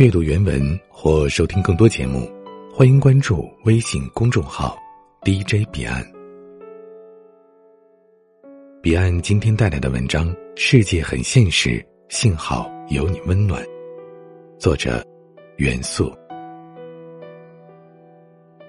[0.00, 2.26] 阅读原文或收听更多节目，
[2.72, 4.74] 欢迎关注微信公众号
[5.20, 6.02] DJ 彼岸。
[8.80, 13.62] 彼岸今天带来的文章《世界很现实，幸好有你温暖》，
[14.58, 15.06] 作者
[15.58, 16.10] 元素。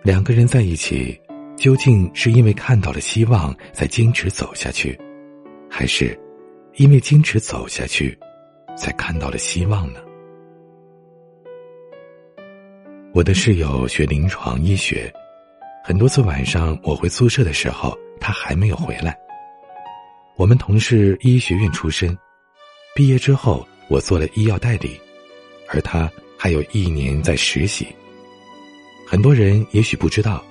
[0.03, 1.17] 两个人在一起，
[1.55, 4.99] 究竟是因为看到了希望才坚持走下去，
[5.69, 6.13] 还是
[6.75, 8.19] 因为坚持走下去
[8.77, 10.01] 才看到了希望呢？
[13.13, 15.11] 我的室友学临床医学，
[15.83, 19.17] 很多次晚上我回宿舍的时候，他还没有回来。
[20.37, 22.17] 我们同是医学院出身，
[22.95, 24.97] 毕业之后我做了医药代理，
[25.67, 27.85] 而他还有一年在实习。
[29.05, 30.41] 很多人也许不知道，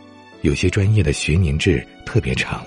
[0.43, 2.63] 有些专业的学年制特别长，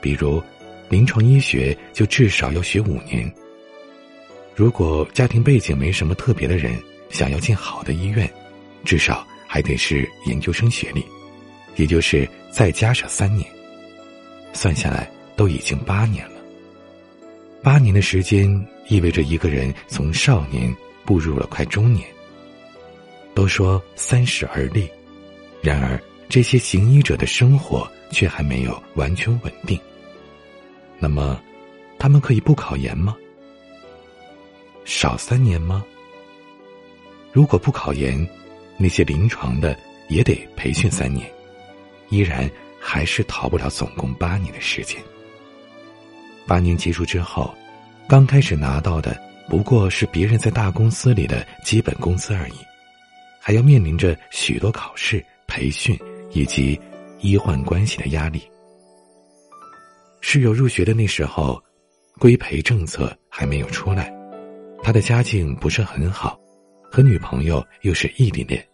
[0.00, 0.40] 比如
[0.88, 3.28] 临床医学就至少要学五年。
[4.54, 6.72] 如果家庭背景没什么特别的人，
[7.10, 8.30] 想要进好的医院。
[8.88, 11.04] 至少还得是研究生学历，
[11.76, 13.46] 也就是再加上三年，
[14.54, 16.40] 算下来都已经八年了。
[17.62, 18.48] 八年的时间
[18.86, 22.08] 意味着一个人从少年步入了快中年。
[23.34, 24.88] 都说三十而立，
[25.60, 29.78] 然而这些行医者的生活却还没有完全稳定。
[30.98, 31.38] 那么，
[31.98, 33.14] 他们可以不考研吗？
[34.86, 35.84] 少三年吗？
[37.34, 38.26] 如果不考研？
[38.78, 39.76] 那些临床的
[40.08, 41.30] 也得培训三年，
[42.08, 42.48] 依然
[42.80, 45.02] 还是逃不了总共八年的时间。
[46.46, 47.54] 八年结束之后，
[48.08, 52.54] 刚开始拿到的不过是别人在大公司里的基本工资而已，
[53.40, 55.98] 还要面临着许多考试、培训
[56.30, 56.80] 以及
[57.18, 58.40] 医患关系的压力。
[60.20, 61.62] 室友入学的那时候，
[62.18, 64.12] 规培政策还没有出来，
[64.82, 66.38] 他的家境不是很好。
[66.90, 68.66] 和女朋友又是异地恋，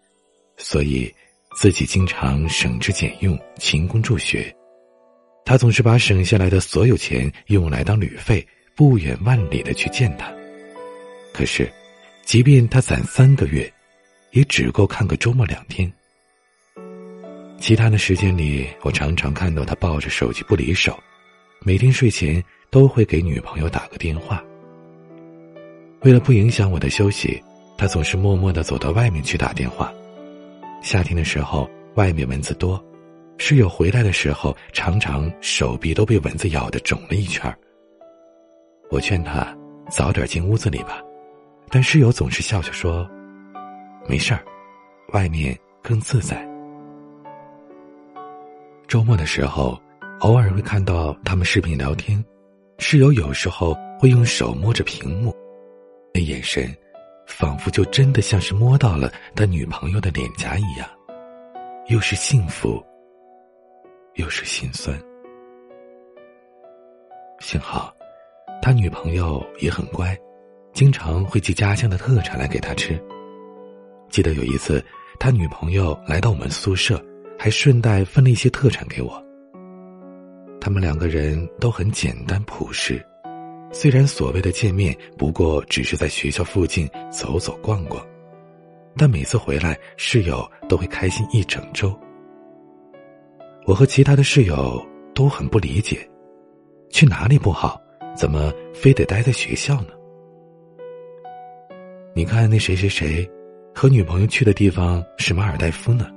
[0.56, 1.12] 所以
[1.56, 4.54] 自己经常省吃俭用、勤工助学。
[5.44, 10.32] 他总是把省下来的所有钱用来当旅费，不远万里的去见她。
[11.32, 11.70] 可是，
[12.24, 13.70] 即便他攒三个月，
[14.30, 15.92] 也只够看个周末两天。
[17.60, 20.98] 其他的时间里，我常常看到他抱着手机不离手，
[21.60, 24.42] 每天睡前都会给女朋友打个电话。
[26.02, 27.42] 为了不影响我的休息。
[27.76, 29.92] 他总是默默的走到外面去打电话。
[30.82, 32.82] 夏天的时候，外面蚊子多，
[33.38, 37.52] 室友回来的时候，常常手臂都被蚊子咬的肿了一圈
[38.90, 39.56] 我劝他
[39.90, 41.02] 早点进屋子里吧，
[41.68, 43.08] 但室友总是笑笑说
[44.06, 44.44] ：“没事儿，
[45.12, 46.46] 外面更自在。”
[48.86, 49.80] 周末的时候，
[50.20, 52.22] 偶尔会看到他们视频聊天，
[52.78, 55.34] 室友有时候会用手摸着屏幕，
[56.12, 56.72] 那眼神。
[57.26, 60.88] 仿佛就真的像是摸到了他女朋友的脸颊一样，
[61.88, 62.84] 又是幸福，
[64.14, 64.98] 又是心酸。
[67.40, 67.94] 幸好，
[68.62, 70.16] 他女朋友也很乖，
[70.72, 73.02] 经常会寄家乡的特产来给他吃。
[74.08, 74.84] 记得有一次，
[75.18, 77.02] 他女朋友来到我们宿舍，
[77.38, 79.22] 还顺带分了一些特产给我。
[80.60, 83.04] 他们两个人都很简单朴实。
[83.74, 88.06] 虽然所谓的见面不过只是在学校附近走走逛逛，
[88.96, 91.92] 但每次回来室友都会开心一整周。
[93.66, 94.80] 我和其他的室友
[95.12, 96.08] 都很不理解，
[96.88, 97.76] 去哪里不好，
[98.16, 99.88] 怎么非得待在学校呢？
[102.14, 103.28] 你看那谁谁谁，
[103.74, 106.08] 和女朋友去的地方是马尔代夫呢。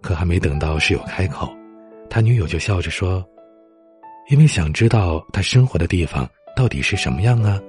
[0.00, 1.52] 可还没等到室友开口，
[2.08, 3.26] 他女友就笑着说。
[4.28, 7.60] 因为想知道他生活的地方到底是什么样啊，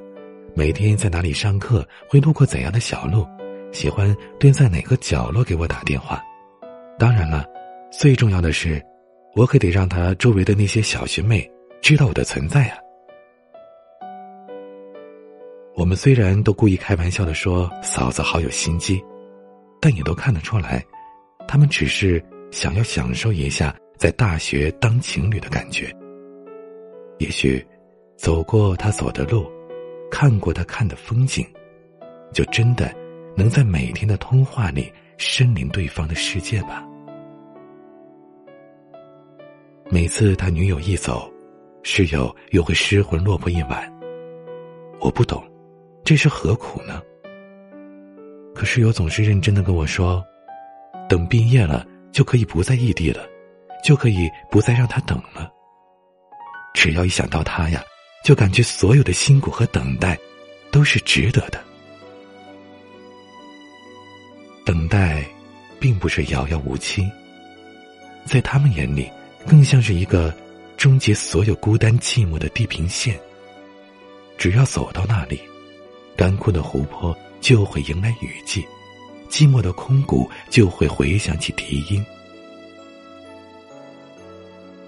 [0.55, 3.27] 每天在哪里上课，会路过怎样的小路，
[3.71, 6.19] 喜欢蹲在哪个角落给我打电话。
[6.97, 7.45] 当然了，
[7.91, 8.83] 最重要的是，
[9.35, 11.47] 我可得让他周围的那些小学妹
[11.79, 12.77] 知道我的存在啊。
[15.75, 18.99] 我们虽然都故意开玩笑的说嫂子好有心机，
[19.79, 20.83] 但也都看得出来，
[21.47, 25.95] 他们只是想要享受一下在大学当情侣的感觉。
[27.19, 27.65] 也许，
[28.15, 29.45] 走过他走的路，
[30.11, 31.45] 看过他看的风景，
[32.31, 32.93] 就真的
[33.35, 36.87] 能在每天的通话里身临对方的世界吧。
[39.89, 41.31] 每次他女友一走，
[41.81, 43.91] 室友又会失魂落魄一晚。
[44.99, 45.43] 我不懂，
[46.03, 47.01] 这是何苦呢？
[48.53, 50.23] 可室友总是认真的跟我说，
[51.07, 53.23] 等毕业了就可以不在异地了，
[53.83, 55.51] 就可以不再让他等了。
[56.77, 57.83] 只要一想到他呀，
[58.23, 60.15] 就感觉所有的辛苦和等待，
[60.69, 61.59] 都是值得的。
[64.63, 65.25] 等待，
[65.79, 67.09] 并不是遥遥无期。
[68.25, 69.09] 在他们眼里，
[69.47, 70.31] 更像是一个
[70.77, 73.19] 终结所有孤单寂寞的地平线。
[74.37, 75.41] 只要走到那里，
[76.15, 78.63] 干枯的湖泊就会迎来雨季，
[79.31, 82.05] 寂寞的空谷就会回响起笛音。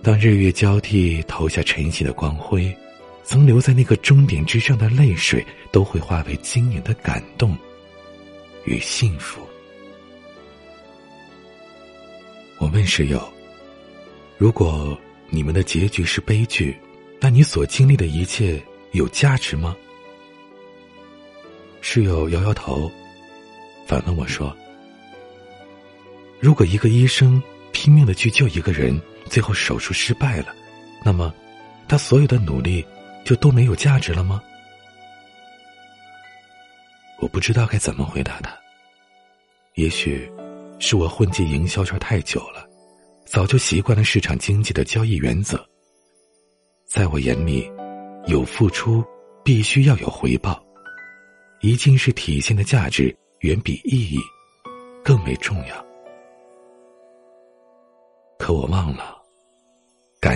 [0.01, 2.73] 当日月交替投下晨曦的光辉，
[3.23, 7.55] 曾留在那个终点之上的泪水，都会化为晶莹的感动
[8.63, 9.41] 与幸福。
[12.59, 13.21] 我问室友
[14.37, 14.97] ：“如果
[15.29, 16.77] 你们的结局是悲剧，
[17.19, 18.61] 那你所经历的一切
[18.93, 19.75] 有价值吗？”
[21.81, 22.89] 室友摇摇头，
[23.85, 24.55] 反问我说
[26.39, 27.41] ：“如果一个医生
[27.73, 28.99] 拼命的去救一个人，”
[29.29, 30.53] 最后手术失败了，
[31.05, 31.33] 那么，
[31.87, 32.85] 他所有的努力
[33.23, 34.41] 就都没有价值了吗？
[37.19, 38.57] 我不知道该怎么回答他。
[39.75, 40.29] 也许，
[40.79, 42.67] 是我混迹营销圈太久了，
[43.25, 45.63] 早就习惯了市场经济的交易原则。
[46.85, 47.69] 在我眼里，
[48.25, 49.03] 有付出
[49.43, 50.61] 必须要有回报，
[51.61, 54.17] 一件事体现的价值远比意义
[55.03, 55.85] 更为重要。
[58.39, 59.18] 可我忘了。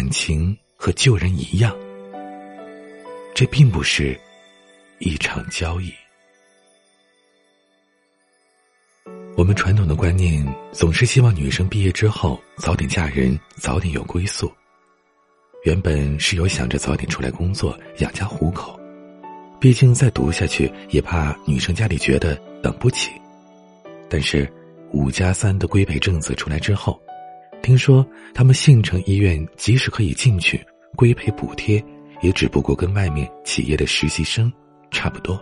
[0.04, 1.74] 感情和救人一样，
[3.34, 4.20] 这并不是
[5.00, 5.94] 一场交易。
[9.38, 14.52] 我们传统的观念总是希望女生毕业之后早点嫁人，早点有归宿。
[15.64, 18.78] 原本是有想着早点出来工作养家糊口，
[19.58, 23.10] 毕竟再读下去也怕女生家里觉得等不起。
[24.10, 24.52] 但是
[24.92, 27.02] 五加三的规培政策出来之后。
[27.64, 30.62] 听说他们县城医院即使可以进去，
[30.98, 31.82] 规培补贴
[32.22, 34.52] 也只不过跟外面企业的实习生
[34.92, 35.42] 差不多。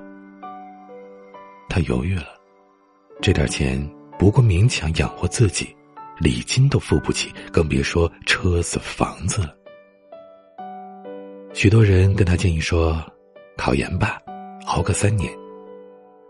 [1.68, 2.27] 他犹豫了，
[3.21, 3.83] 这点钱
[4.19, 5.75] 不过勉强养活自己，
[6.19, 9.56] 礼金都付不起，更别说车子房子了。
[11.53, 13.03] 许多人跟他建议说
[13.57, 14.21] ：“考研吧，
[14.68, 15.33] 熬个三年，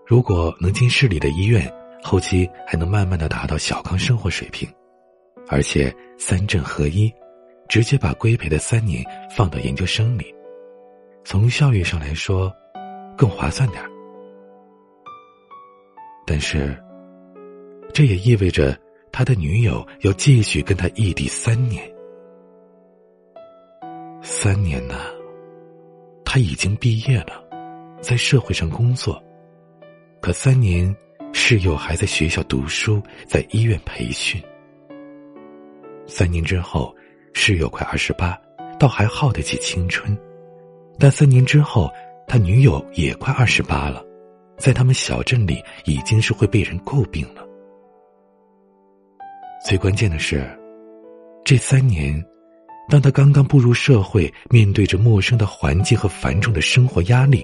[0.07, 1.69] 如果能进市里的医院，
[2.01, 4.65] 后期还能慢慢的达到小康生活水平。”
[5.51, 7.13] 而且三证合一，
[7.68, 9.03] 直接把规培的三年
[9.36, 10.33] 放到研究生里，
[11.25, 12.50] 从效率上来说，
[13.18, 13.89] 更划算点儿
[16.25, 16.81] 但是，
[17.94, 18.80] 这也意味着
[19.12, 21.83] 他的女友要继续跟他异地三年。
[24.21, 24.95] 三年呐，
[26.24, 27.44] 他已经毕业了，
[28.01, 29.21] 在社会上工作，
[30.21, 30.95] 可三年
[31.33, 34.42] 室友还在学校读书，在医院培训。
[36.13, 36.93] 三年之后，
[37.31, 38.37] 室友快二十八，
[38.77, 40.13] 倒还耗得起青春；
[40.99, 41.89] 但三年之后，
[42.27, 44.03] 他女友也快二十八了，
[44.57, 47.47] 在他们小镇里已经是会被人诟病了。
[49.65, 50.45] 最关键的是，
[51.45, 52.21] 这三年，
[52.89, 57.41] 当他刚刚步入社会，面对着陌生的环境和繁重的生活压力，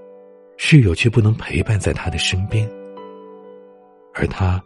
[0.57, 2.69] 室友却不能陪伴在他的身边，
[4.13, 4.61] 而他。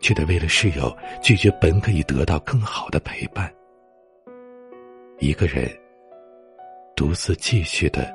[0.00, 3.52] 却得为了室友拒绝本可以得到更好的陪伴，
[5.18, 5.70] 一个人
[6.96, 8.12] 独自继续的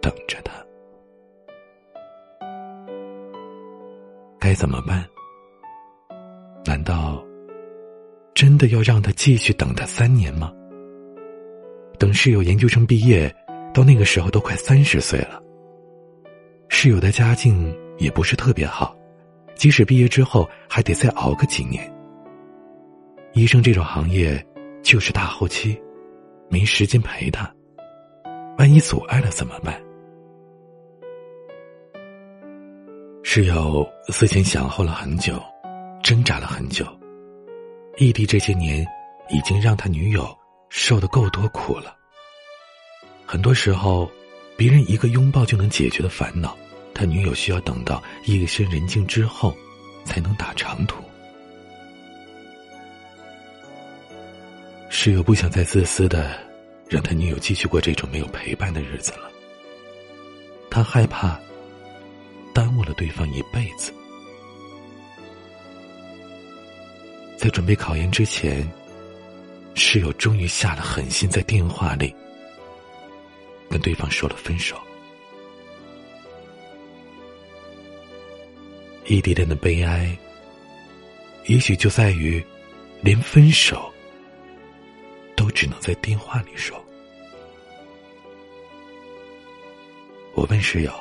[0.00, 0.52] 等着他，
[4.38, 5.04] 该怎么办？
[6.64, 7.24] 难道
[8.34, 10.52] 真的要让他继续等他三年吗？
[11.98, 13.34] 等室友研究生毕业，
[13.72, 15.42] 到那个时候都快三十岁了，
[16.68, 18.95] 室友的家境也不是特别好。
[19.56, 21.90] 即使毕业之后还得再熬个几年，
[23.32, 24.44] 医生这种行业
[24.82, 25.80] 就是大后期，
[26.48, 27.50] 没时间陪他，
[28.58, 29.74] 万一阻碍了怎么办？
[33.22, 35.42] 室友思前想后了很久，
[36.02, 36.86] 挣扎了很久，
[37.96, 38.86] 异地这些年
[39.30, 40.28] 已经让他女友
[40.68, 41.96] 受的够多苦了。
[43.24, 44.08] 很多时候，
[44.56, 46.56] 别人一个拥抱就能解决的烦恼。
[46.96, 49.54] 他女友需要等到夜深人静之后，
[50.06, 51.04] 才能打长途。
[54.88, 56.40] 室友不想再自私的
[56.88, 59.30] 让他女友继续过这种没有陪伴的日子了。
[60.70, 61.38] 他害怕
[62.54, 63.92] 耽误了对方一辈子。
[67.36, 68.66] 在准备考研之前，
[69.74, 72.14] 室友终于下了狠心，在电话里
[73.68, 74.80] 跟对方说了分手。
[79.08, 80.16] 异地恋的悲哀，
[81.46, 82.44] 也许就在于，
[83.00, 83.92] 连分手
[85.36, 86.82] 都只能在电话里说。
[90.34, 90.92] 我问室友：“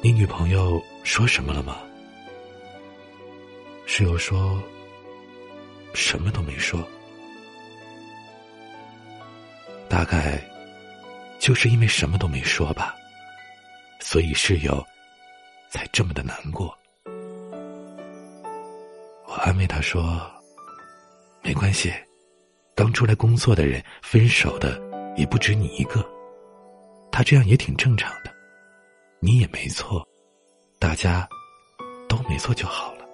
[0.00, 1.82] 你女朋友说什么了吗？”
[3.84, 4.62] 室友说
[5.92, 6.86] ：“什么都没说。”
[9.88, 10.40] 大概
[11.38, 12.94] 就是因为什么都没说吧，
[13.98, 14.86] 所以室友
[15.72, 16.76] 才这么的难过。
[19.26, 20.20] 我安慰他说
[21.42, 21.90] ：“没关系，
[22.74, 24.78] 刚出来工作的人分手的
[25.16, 26.06] 也不止你一个，
[27.10, 28.30] 他这样也挺正常的，
[29.18, 30.06] 你也没错，
[30.78, 31.26] 大家
[32.06, 33.06] 都没错就好了，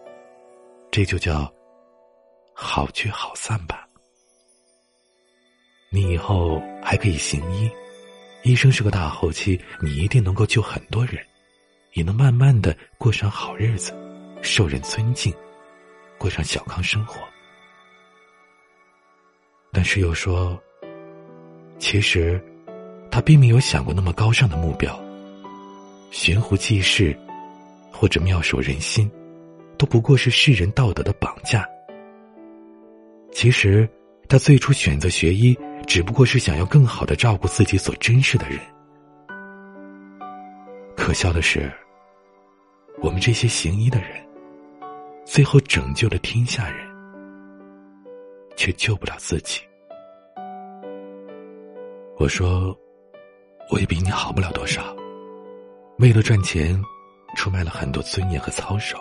[0.91, 1.49] 这就叫
[2.53, 3.87] 好聚好散吧。
[5.91, 7.71] 你以后还可以行医，
[8.43, 11.25] 医生是个大后期，你一定能够救很多人，
[11.95, 13.93] 也能慢慢的过上好日子，
[14.43, 15.35] 受人尊敬。”
[16.19, 17.21] 过上小康生活，
[19.71, 20.61] 但是又说，
[21.79, 22.43] 其实
[23.09, 25.01] 他并没有想过那么高尚的目标。
[26.11, 27.17] 悬壶济世，
[27.93, 29.09] 或者妙手仁心，
[29.79, 31.65] 都不过是世人道德的绑架。
[33.31, 33.89] 其实
[34.29, 38.59] 他最初选择学医，只不过是想要更好的照顾自己所珍视的人。
[41.09, 41.73] 可笑的是，
[43.01, 44.23] 我们这些行医的人。
[45.25, 46.87] 最后拯救了天下人，
[48.59, 49.63] 却救不了自己。
[52.19, 52.79] 我说，
[53.71, 54.95] 我也比你好不了多少。
[55.99, 56.79] 为了赚钱，
[57.37, 58.99] 出卖了很多尊严和操守，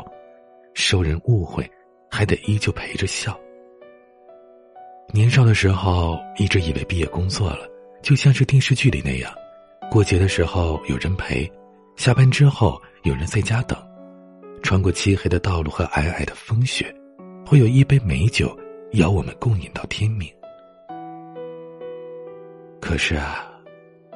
[0.74, 1.70] 受人误会，
[2.10, 3.38] 还得依旧陪着笑。
[5.14, 7.68] 年少的时候，一直以为毕业工作了，
[8.02, 9.30] 就像是电视剧里那样，
[9.92, 11.46] 过节的时候有人陪，
[11.98, 13.78] 下班之后有人在家等。
[14.64, 16.94] 穿过漆黑的道路和皑皑的风雪，
[17.46, 18.58] 会有一杯美酒
[18.94, 20.30] 邀我们共饮到天明。
[22.82, 23.48] 可是啊，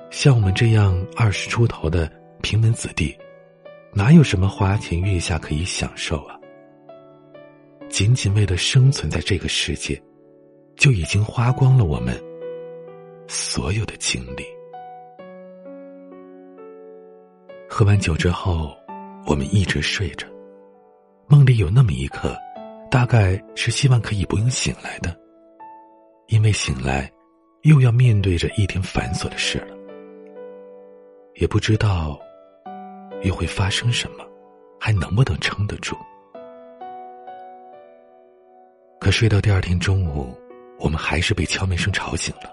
[0.09, 2.11] 像我们这样二十出头的
[2.41, 3.15] 平门子弟，
[3.93, 6.37] 哪有什么花前月下可以享受啊？
[7.87, 10.01] 仅仅为了生存在这个世界，
[10.75, 12.19] 就已经花光了我们
[13.27, 14.43] 所有的精力。
[17.81, 18.77] 喝完酒之后，
[19.25, 20.27] 我们一直睡着。
[21.27, 22.37] 梦里有那么一刻，
[22.91, 25.17] 大概是希望可以不用醒来的，
[26.27, 27.11] 因为醒来
[27.63, 29.75] 又要面对着一天繁琐的事了，
[31.37, 32.19] 也不知道
[33.23, 34.23] 又会发生什么，
[34.79, 35.95] 还能不能撑得住。
[38.99, 40.37] 可睡到第二天中午，
[40.77, 42.51] 我们还是被敲门声吵醒了。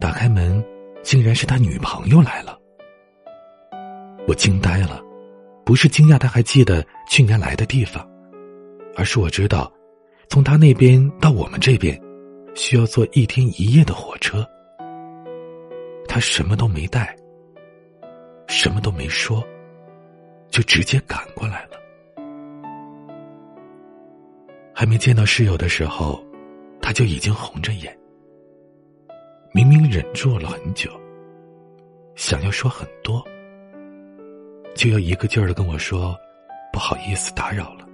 [0.00, 0.60] 打开门，
[1.00, 2.58] 竟然是他女朋友来了，
[4.30, 5.02] 我惊呆了。
[5.64, 8.08] 不是惊讶，他还记得去年来的地方，
[8.94, 9.72] 而是我知道，
[10.28, 12.00] 从他那边到我们这边，
[12.54, 14.46] 需要坐一天一夜的火车。
[16.06, 17.16] 他什么都没带，
[18.46, 19.44] 什么都没说，
[20.48, 21.70] 就直接赶过来了。
[24.72, 26.24] 还没见到室友的时候，
[26.80, 27.96] 他就已经红着眼，
[29.52, 30.88] 明明忍住了很久，
[32.14, 33.24] 想要说很多。
[34.80, 36.18] 就要一个劲儿的跟我说
[36.72, 37.86] ：“不好意思，打扰了。”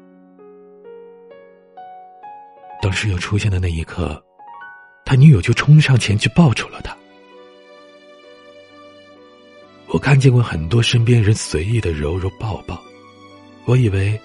[2.80, 4.24] 当室友出现的那一刻，
[5.04, 6.96] 他女友就冲上前去抱住了他。
[9.88, 12.80] 我看见过很多身边人随意的揉揉抱抱，
[13.64, 14.16] 我以为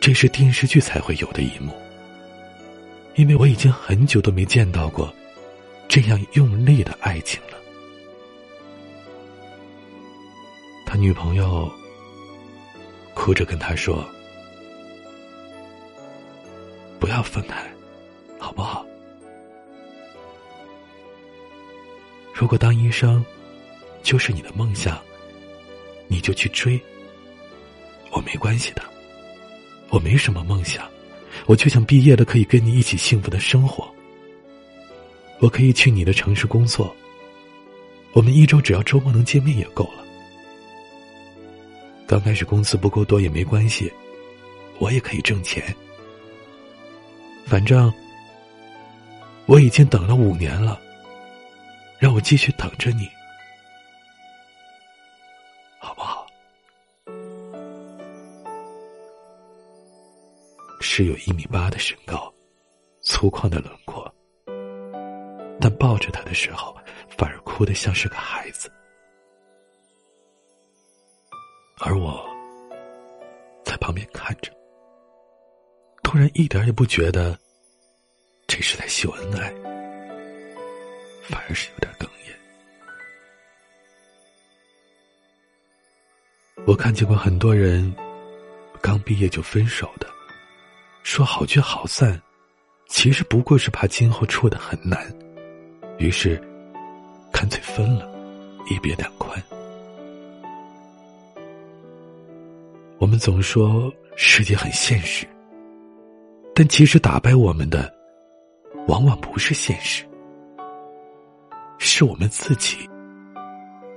[0.00, 1.72] 这是电视剧才会有的一幕，
[3.14, 5.14] 因为我已经很久都没见到过
[5.86, 7.55] 这样用力的爱情了。
[10.96, 11.70] 女朋友
[13.14, 14.04] 哭着跟他说
[16.98, 17.62] ：“不要分开，
[18.38, 18.84] 好不好？
[22.32, 23.24] 如果当医生
[24.02, 25.00] 就是你的梦想，
[26.08, 26.80] 你就去追。
[28.10, 28.82] 我没关系的，
[29.90, 30.88] 我没什么梦想，
[31.46, 33.86] 我就想毕业了可以跟你一起幸福的生活。
[35.40, 36.94] 我可以去你的城市工作，
[38.12, 40.04] 我们一周只要周末能见面也够了。”
[42.16, 43.92] 刚开始工资不够多也没关系，
[44.78, 45.62] 我也可以挣钱。
[47.44, 47.92] 反正
[49.44, 50.80] 我已经等了五年了，
[51.98, 53.06] 让我继续等着你，
[55.78, 56.26] 好不好？
[60.80, 62.32] 是有一米八的身高，
[63.02, 64.10] 粗犷的轮廓，
[65.60, 66.74] 但抱着他的时候，
[67.18, 68.72] 反而哭得像是个孩子。
[71.78, 72.26] 而我
[73.62, 74.50] 在旁边看着，
[76.02, 77.38] 突然一点也不觉得
[78.46, 79.52] 这是在秀恩爱，
[81.28, 82.34] 反而是有点哽咽。
[86.66, 87.94] 我看见过很多人
[88.80, 90.08] 刚毕业就分手的，
[91.02, 92.18] 说好聚好散，
[92.88, 95.14] 其实不过是怕今后处的很难，
[95.98, 96.36] 于是
[97.30, 98.10] 干脆分了，
[98.70, 99.40] 一别两宽。
[102.98, 105.26] 我们总说世界很现实，
[106.54, 107.92] 但其实打败我们的，
[108.88, 110.02] 往往不是现实，
[111.78, 112.88] 是我们自己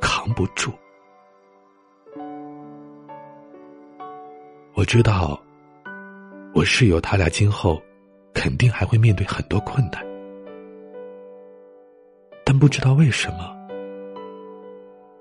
[0.02, 0.72] 扛不住。
[4.74, 5.42] 我知道，
[6.54, 7.82] 我室友他俩今后
[8.34, 10.06] 肯定还会面对很多困难，
[12.44, 13.56] 但不知道为什么，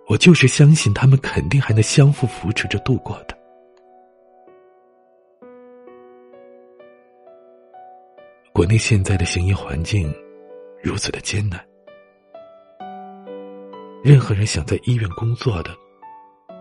[0.08, 3.37] 我就是相信他们肯定还能相互扶持着度过的。
[8.58, 10.12] 国内现在的行医环境
[10.82, 11.64] 如此的艰难，
[14.02, 15.70] 任何人想在医院工作的，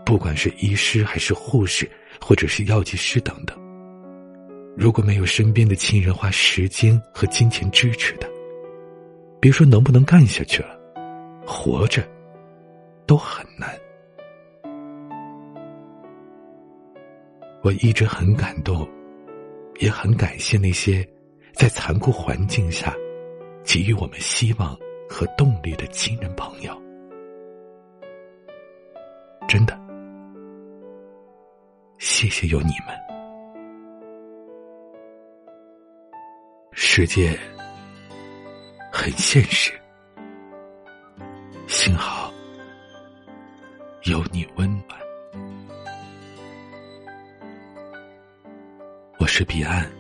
[0.06, 1.90] 不管是医师还是护士。
[2.22, 3.58] 或者是药剂师等等，
[4.76, 8.28] 如果没有身边的亲人花时间和金钱支持的，
[9.40, 10.80] 别说能不能干下去了，
[11.48, 12.04] 活着
[13.08, 13.70] 都很难。
[17.64, 18.88] 我一直很感动，
[19.80, 21.08] 也很感谢那些
[21.58, 22.96] 在残酷环境下
[23.64, 24.78] 给予我们希望
[25.10, 26.80] 和动力的亲人朋友，
[29.48, 29.76] 真的。
[31.98, 32.96] 谢谢有你们。
[36.74, 37.36] 世界
[38.92, 39.74] 很现实，
[41.66, 42.32] 幸好
[44.04, 45.00] 有你温暖。
[49.18, 49.92] 我是彼岸，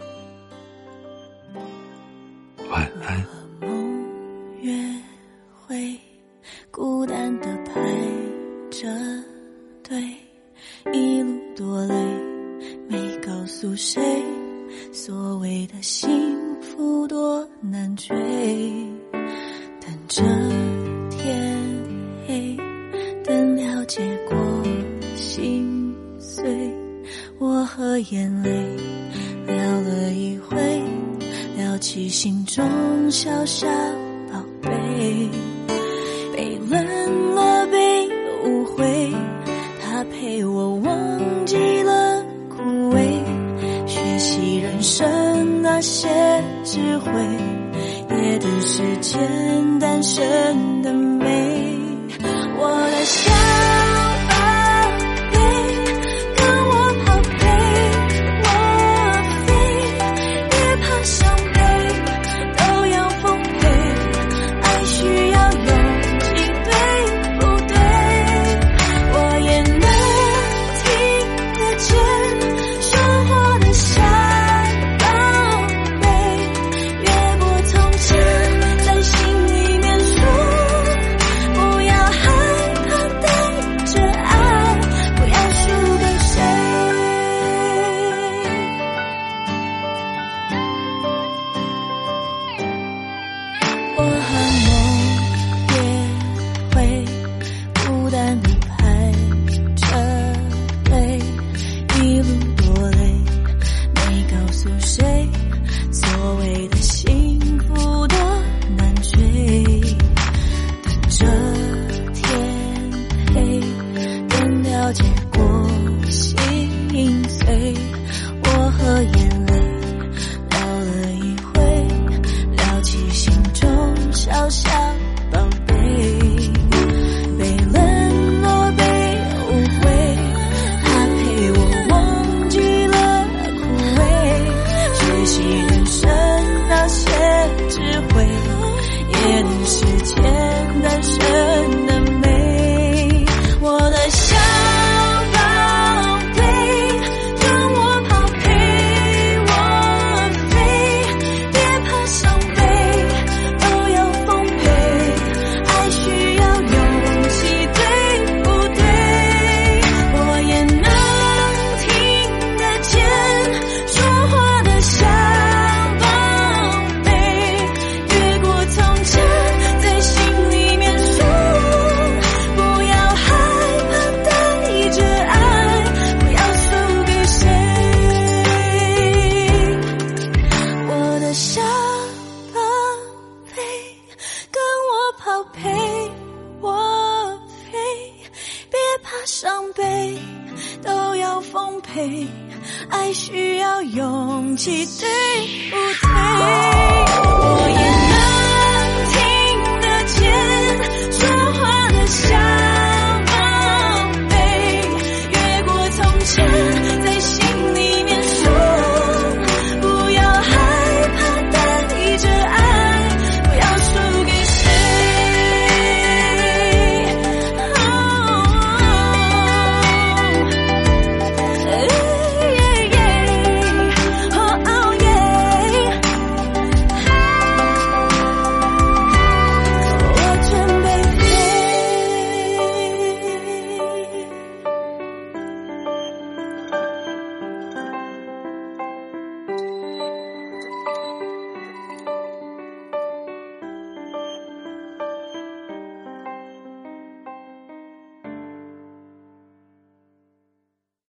[13.59, 13.99] 诉谁，
[14.93, 16.07] 所谓的幸
[16.61, 18.15] 福多难追。
[19.81, 20.23] 等着
[21.09, 21.83] 天
[22.27, 22.55] 黑，
[23.23, 24.37] 等了解过
[25.15, 26.45] 心碎，
[27.39, 28.51] 我和眼泪
[29.47, 30.55] 聊了一回，
[31.55, 32.63] 聊起心中
[33.09, 33.67] 小小